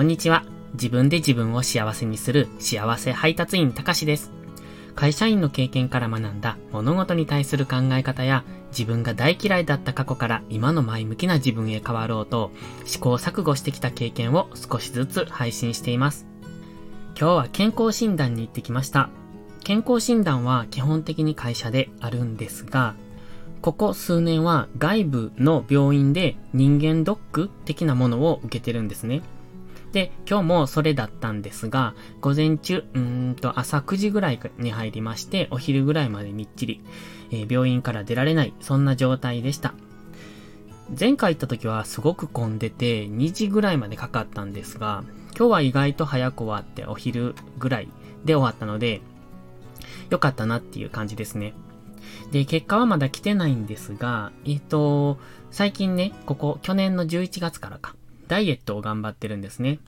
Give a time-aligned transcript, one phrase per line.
[0.00, 0.46] こんにちは。
[0.72, 4.32] 自分で自分を幸せにする幸せ配達員たかしです。
[4.94, 12.50] 会社員の経験から学んだ物事に対する考え方や自分が大嫌いだった過去から今の前向きな自分へ変わろうと
[12.86, 16.26] 試行錯誤してきた経験を少しずつ配信しています。
[17.14, 19.10] 今日は健康診断に行ってきました。
[19.64, 22.94] 健康診断は基本的に会社であるんですが、
[23.60, 29.20] ここ数年は外部の病院で人間ドック的なものを受けてるんですね。
[29.92, 36.80] で、今日もそれだったんですが、午前中、うんと朝9時ぐらいに入りまして、お昼ぐらいまでみっちり、
[37.30, 39.74] えー、病院から出られない、そんな状態でした。
[40.98, 45.04] 前回行った時はすごく混んでて、2時ぐらいまでかかったんですが、
[45.36, 47.88] 今日は意外と早く終わってお昼ぐらい
[48.24, 49.00] で終わったので、
[50.10, 51.54] 良かったなっていう感じですね。
[52.32, 55.18] で、結果はまだ来てないんですが、えっ、ー、と、
[55.50, 57.94] 最近ね、ここ、去年の11月からか、
[58.30, 59.80] ダイエットを頑張ってるんですね。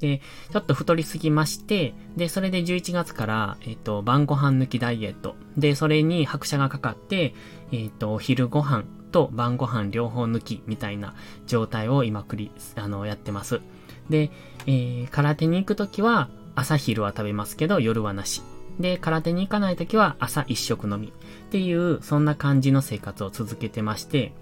[0.00, 0.20] で、
[0.52, 5.34] ちょっと太りすぎまして、で、それで11月から、えっ、ー、と、晩ご飯抜きダイエット。
[5.56, 7.34] で、それに拍車がかかって、
[7.72, 11.14] えっ、ー、と、お昼ご飯と晩ご飯両方抜きみたいな
[11.46, 13.62] 状態を今繰り、あの、やってます。
[14.10, 14.30] で、
[14.66, 18.42] えー、空手に行くときは、朝昼は食べますけど、夜はなし。
[18.78, 21.08] で、空手に行かないときは朝一食のみ。
[21.08, 21.10] っ
[21.50, 24.32] ていう、そんな感じの生活を続けてまして、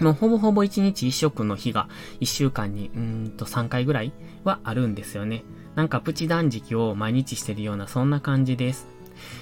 [0.00, 1.88] もうほぼほぼ1日1食の日が
[2.20, 4.12] 1週間にうんと3回ぐらい
[4.44, 5.44] はあるんですよね。
[5.74, 8.86] なんかプチ断食を毎日してるようなそんな感じです。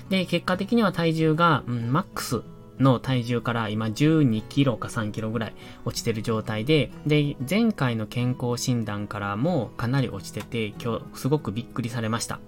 [0.08, 2.42] で、結果的には体重が、うん、マックス
[2.78, 12.40] の体重から今12キロか3キロぐらい落ちてる状態で、で、前回の健康診断からもかなり落ちてて、今日すごくびっくりされました。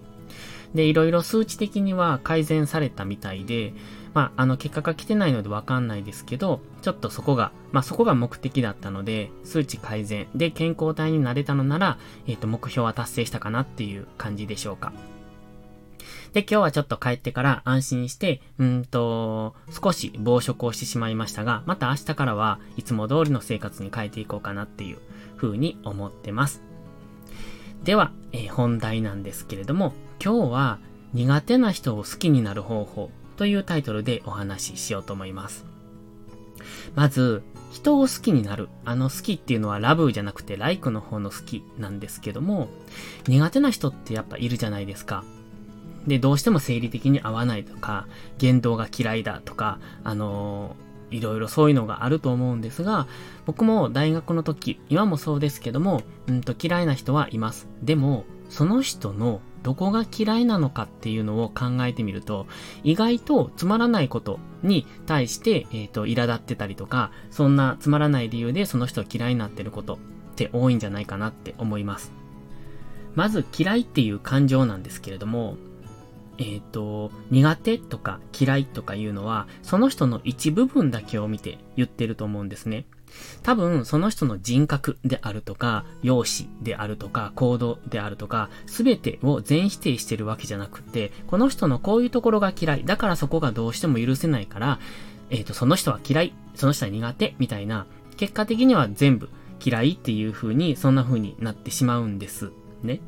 [0.74, 3.72] で、いろいろ数値的には改善されたみたいで、
[4.16, 14.94] まあ、あの、結果が来てないのでわかんないですけど、ちょっとそこが、まあ、そこが目的だったので、数値改善で健康体になれたのなら、えっ、ー、と、目標は達成したかなっていう感じでしょうか。
[16.32, 24.98] で、今日はちょっと帰ってから安心して、うんと、少し暴食をしてしまいましたが、また明日からはいつも通りの生活に変えていこうかなっていう
[25.36, 26.62] 風に思ってます。
[27.84, 29.92] では、えー、本題なんですけれども、
[30.24, 30.78] 今日は
[31.12, 35.64] 苦手な人を好きになる方法というタイトルでお話ししようと思います。
[36.94, 38.68] まず、人を好きになる。
[38.84, 42.68] あの好きっていうのはラブじゃなくてライクの方の好きなんですけども、
[43.28, 45.24] 苦手な人ってやっぱいるじゃないですか。
[46.06, 48.06] で、どうしても生理的に合わないとか、
[48.38, 53.06] 言動が嫌いだとか、あのー、いろいろそういうのがあると思うんですが、
[53.44, 57.68] 僕も大学の時、今もそうですけども、うんと嫌いな人はいます。
[57.82, 62.46] でも、その人のどこが嫌いなのかっていうのを考えてみると、
[62.84, 69.98] 意外とつまらないことに対して、えっ、ー、と、苛立ってたりとか、そんなつまらない理由でその人を嫌いになってることっ
[70.36, 72.12] て多いんじゃないかなって思います。
[73.14, 75.56] まず嫌いっていう感情なんですけれども、
[76.38, 82.84] えっ、ー、と、苦手とか嫌いとかいうのは、その人の一部分だけを見て言ってると思うんですね。
[83.42, 94.78] 多分、その人の人格であるとか、容姿であるとか、行動であるとか、すべてを全否定してるわけじゃなくて、この人のこういうところが嫌い、だからそこがどうしても許せないから、
[95.30, 99.28] えっ、ー、と、その人は嫌い、その人は苦手、みたいな、結果的には全部
[99.64, 102.50] 嫌いっていう風に、そんな風になってしまうんです。
[102.82, 103.00] ね。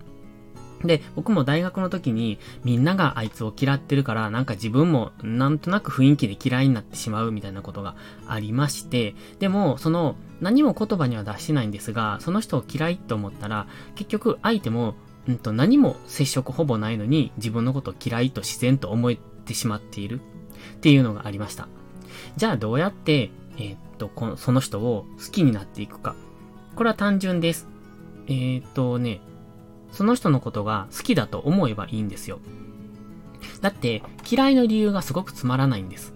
[0.84, 7.96] で、僕も大学の時にみんながあいつを嫌ってるからなんか自分もなんとなく雰囲気で嫌いになってしまうみたいなことが
[8.26, 13.66] ありまして、でもその何も言葉には出してないんですが、その人を嫌いと思ったら
[13.96, 14.94] 結局相手も、
[15.26, 20.20] うんと何も接触ほぼないのに自分のことを嫌いと自然と思えてしまっている
[20.76, 21.68] っていうのがありました。
[22.36, 26.14] じゃあどうやって、えー、っと、このその人を好きになっていくか。
[26.76, 27.66] これは単純です。
[28.26, 29.20] えー、っとね、
[29.92, 32.40] その人のことが好きだと思えばいいんですよ。
[33.60, 36.12] だって、嫌いの理由がすごくつまらないんです。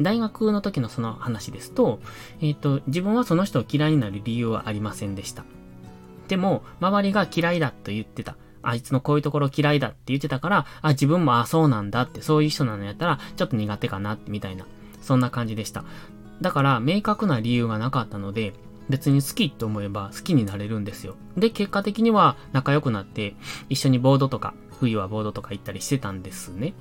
[0.00, 2.00] 大学の時のその話ですと、
[2.40, 5.44] えっ、ー、と、自分はその人を嫌いになる理由はありませんでした。
[6.28, 8.36] でも、周りが嫌いだと言ってた。
[8.62, 14.66] あいつのこういうところ嫌いだって言ってたから、あ、自分もあ、そうなんだって、そういう人なのやったら、ちょっと苦手かな、みたいな。
[15.00, 15.84] そんな感じでした。
[16.42, 18.54] だから、明確な理由がなかったので、
[18.88, 21.16] 別に好きと思えば好きになれるんですよ。
[21.36, 23.34] で、結果的には仲良くなって、
[23.68, 26.74] 一緒にボードとか、冬はボードとか行ったりしてたんですね。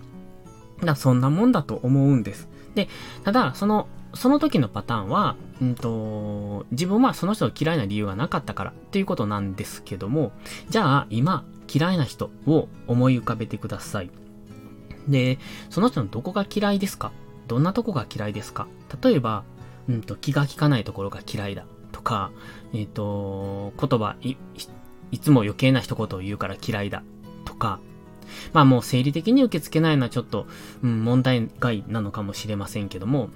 [0.83, 2.49] だそんなもんだと思うんです。
[2.75, 2.89] で、
[3.23, 10.31] ただ、その、その時のパターンは、うんと、自分はその人を嫌いな理由がなかったからっていうことなんですけども、
[10.69, 14.11] じゃあ今、嫌いな人を思い浮かべてください。
[15.07, 17.11] で、その人のどこが嫌いですか？
[17.47, 18.67] どんなとこが嫌いですか？
[19.01, 19.43] 例えば、
[19.87, 21.65] うんと、気が利かないところが嫌いだ。
[21.95, 22.31] とか、
[22.73, 24.35] えっ、ー、と、言葉、い
[25.11, 27.03] いつも余計な一言を言うから嫌いだ。
[27.45, 27.79] とか、
[28.51, 30.45] まあもう生理的に受け付けないのはちょっと、
[30.83, 33.29] うん、問題外なのかもしれませんけども、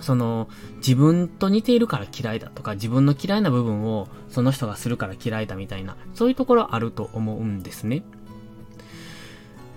[0.00, 8.04] その、自分と似ているから嫌いだとか、自分の嫌いな部分をその人がするから嫌いだみたいな、そういうところあると思うんですね。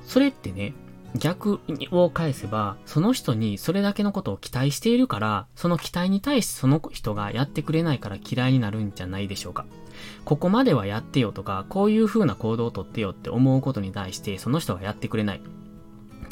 [0.06, 0.76] それってね、
[1.16, 1.60] 逆
[1.92, 9.66] を返せば、その人にそれだけのことを期待しているから、その期待に対してその人がやってくれないから嫌いになるんじゃないでしょうか。
[10.26, 15.42] ここまではやってよとか、こういう風な行動をとってよって思うことに対して、その人がやってくれない。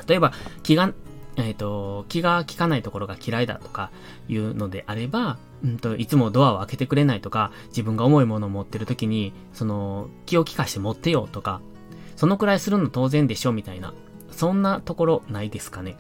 [0.08, 0.32] 例えば、
[0.64, 0.94] 気が、
[1.38, 3.92] えっ、ー、と、気が利かないところが嫌いだとか
[4.28, 11.62] いうのであれば、うんと、いつもドアを開けてくれないとか、自分が重いものを持ってる時に、その、気を利かして持ってよとか、
[12.16, 13.94] そのくらいするの当然でしょみたいな。
[14.38, 15.98] そんなところないですかね。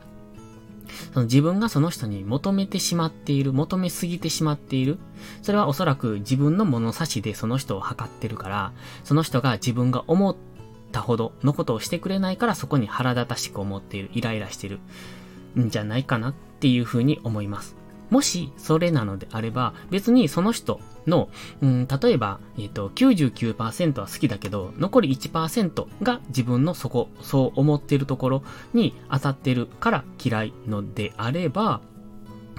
[1.11, 4.99] その自分がその人に求めてしまっている、求めすぎてしまっている。
[5.41, 8.73] それはおそらく自分の物差しでその人を測ってるから、
[9.03, 10.35] その人が自分が思っ
[10.91, 14.79] たほどのことをしてくれないからそこに腹立たしく思っている、イライラしてる
[15.59, 17.75] んじゃないかなっていうふうに思います。
[18.09, 21.29] もしそれなのであれば、別にその人の、
[21.61, 28.43] うん、例えば、えっ、ー、と、99%は好きだけど、残り1%が自分のそこ、そう思っているところ
[28.73, 31.81] に当たってるから嫌いのであれば、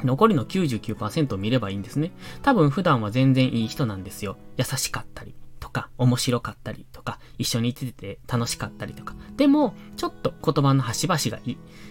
[0.04, 2.12] 残りの99%を見ればいいんですね。
[2.42, 4.36] 多分普段は全然いい人なんですよ。
[4.56, 9.14] 優しかったりとか、面白かったりとか、一緒にいてて楽しかったりとか。
[9.36, 11.40] でも、ちょっと言葉の端々が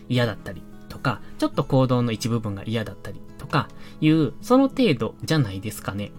[0.08, 3.70] 嫌だったりとか、ちょっと行動の一部分が嫌だったりとか
[4.02, 6.12] いう、その程度じゃないですかね。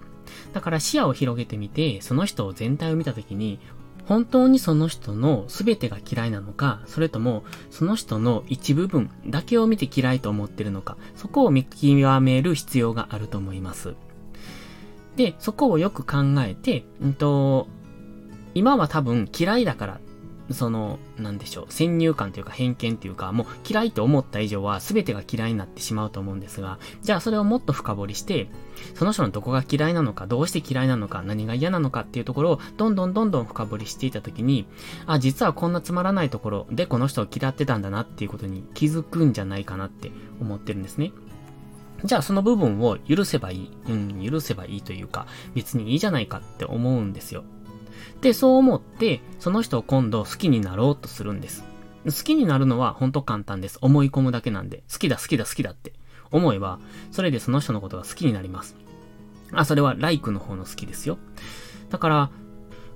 [0.52, 3.60] だから視野を広げてみて、その人を全体を見たときに、
[4.06, 13.94] 本当にその人の全てが嫌いなのか、それともその人の一部分だけを見て嫌いと思ってるのか、そこを見極める必要があると思います。
[15.16, 17.68] で、そこをよく考えて、うんと、
[18.54, 20.00] 今は多分嫌いだから
[20.50, 28.48] その、なんでしょう、先入観というか偏見というか、もう嫌いと思った以上は全てが嫌いになってしまうと思うんですが、じゃあそれをもっと深掘りして、
[28.94, 34.66] その人のどこが嫌いなのか、どうして嫌いなのか、何が嫌なのかっていうところをどんどんどんどん深掘りしていたときに、
[35.06, 40.10] あ、実はこんなつまらないところでこの人を嫌ってたんだなっていうことに気づくんじゃないかなって
[40.40, 41.12] 思ってるんですね。
[42.04, 43.70] じゃあその部分を許せばいい。
[43.88, 47.42] うん、許せばいいというか、別にいいじゃないかって思うんですよ。
[48.20, 51.64] で、そう思って、その人を今度好きになろうとするんです。
[52.04, 53.78] 好きになるのはほんと簡単です。
[53.80, 54.82] 思い込むだけなんで。
[54.90, 55.92] 好きだ好きだ好きだって
[56.30, 56.78] 思えば、
[57.10, 58.76] それでその人のことが好きになります。
[59.52, 61.18] あ、それはライクの方の好きですよ。
[61.90, 62.30] だから、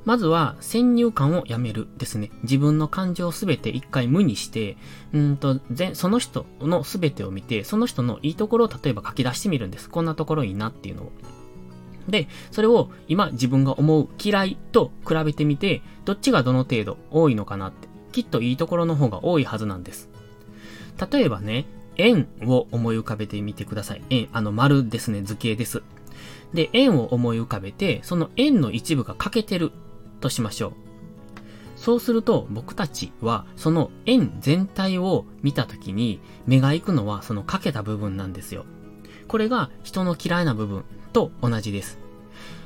[0.05, 2.31] まずは先入観をやめるですね。
[2.43, 4.77] 自分の感情をすべて一回無にして、
[5.13, 5.61] うんと、
[5.95, 9.89] その人のすべてを見て、その人のいいところを例えば書き出してみるんです。
[9.89, 11.13] こんなところいいなっていうのを。
[12.09, 20.09] で、それを今自分が思う嫌いと比べてみて、どっちがどの程度多いのかなって、きっといいところの方が多いはずなんです。
[21.11, 21.67] 例えばね、
[21.97, 24.03] 円を思い浮かべてみてください。
[24.11, 25.83] 円、あの丸ですね、図形です。
[26.53, 29.73] で、円を思い浮かべて、その円の一部が欠けてる
[30.21, 30.73] としましょう。
[31.83, 38.65] そうすると僕たちはその円全体を見たときに目が行くのはその欠けた部分なんですよ。
[39.33, 40.85] これが人の嫌いな部分
[41.15, 41.99] と同じです。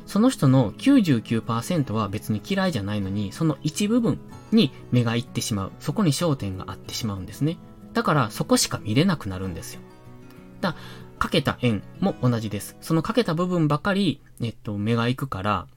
[0.05, 4.19] その人の99%は別に嫌いじゃないのに、その一部分
[4.51, 5.73] に目がいってしまう。
[5.79, 7.57] そこに焦点があってしまうんですね。
[7.93, 9.81] だからそこしか見れなくなるんですよ。
[10.61, 10.75] だ
[11.21, 12.77] かけた円も同じです。
[12.81, 15.69] そのかけた部分ばかり、えっと、目が行くから、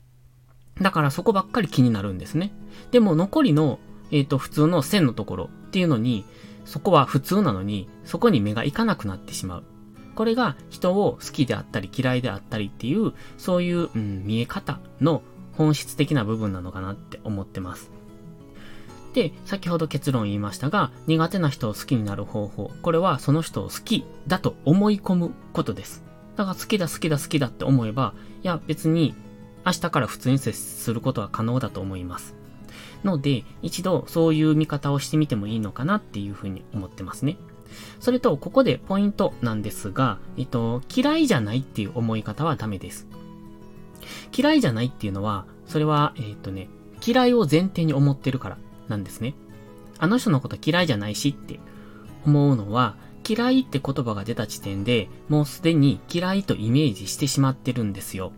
[0.81, 2.51] だからそこばっかり気になるんですね。
[2.89, 3.77] でも残りの、
[4.09, 6.25] えっと、普通の線のところっていうのに、
[6.65, 9.63] そこは普通なのに、そこに目が行かなくなってしまう。
[10.15, 15.21] これが人を好きであったり嫌いであったりっていう、そういう、うん、見え方の
[15.53, 17.91] 本質的な部分なのかなって思ってます。
[19.13, 22.71] で、先ほど結論言いましたが、苦手な人を好きになる方法。
[22.81, 26.03] これはその人を好きだと思い込むことです。
[26.35, 28.13] だから好きだ好きだ好きだって思えば、
[28.43, 29.15] いや別に
[29.65, 32.35] 明日から普通に接することは可能だと思います。
[33.03, 37.37] ので、一度そういう見方をしてみてもいいのかなっていうふうに思ってますね。
[37.99, 43.07] それと、ここでポイントなんですが、えっと、嫌いじゃないっていう思い方はダメです。
[44.35, 46.69] 嫌いじゃないっていうのは、それは、えっとね、
[47.05, 48.57] 嫌いを前提に思ってるから
[48.87, 49.33] なんですね。
[49.97, 51.59] あの人のこと嫌いじゃないしって
[52.25, 52.95] 思うのは、
[53.27, 58.31] 嫌いって言葉が出た時点でもうすでに嫌いとイメージしてしまってるんですよ。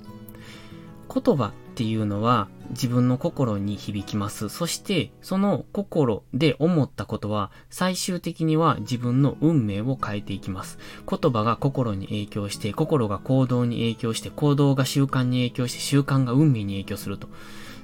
[1.14, 4.48] 言葉っていうのは自分の心に響きます。
[4.48, 10.78] そして、その心で思ったことは、最終的には自分の運命を変えていきます。
[11.10, 17.28] 言葉が心に影響して、心が行動に影響して、行動が習慣に影響して、習慣が運命に影響すると。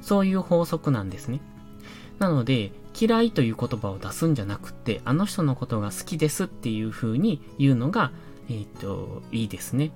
[0.02, 1.42] そういう法則なんですね。
[2.20, 8.12] なので、嫌いという言葉を出すんじゃなくて、あの人のことが好きですっていう風に言うのが、
[8.50, 9.92] えっ、と、いいですね。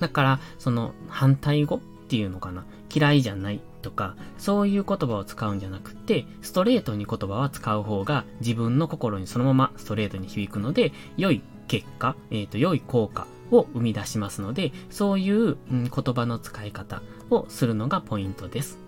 [0.00, 2.64] だから、その反対語っていうのかな？
[2.94, 18.78] 嫌いじゃないとか、そういう言葉を使うんじゃなくて、ストレートに言葉は使う方が自分の心にそのままストレートに響くので、良い結果、えっ、ー、と、良い効果を生み出しますので、そういう、うん、言葉の使い方をするのがポイントです。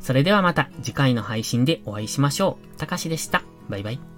[0.00, 2.78] それではまた次回の配信でお会いしましょう。
[2.78, 3.42] たかしでした。
[3.68, 4.17] バイバイ。